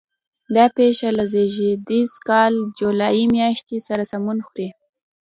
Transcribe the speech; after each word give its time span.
دا 0.55 0.65
پېښه 0.77 1.09
له 1.17 1.23
زېږدیز 1.33 2.11
کال 2.27 2.53
جولای 2.79 3.19
میاشتې 3.35 3.77
سره 3.87 4.03
سمون 4.11 4.37
خوري. 4.47 4.69